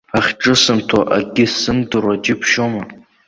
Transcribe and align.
Ахьҿысымҭуа 0.17 1.01
акгьы 1.17 1.45
сзымдыруа 1.51 2.15
џьыбшьома?! 2.23 2.81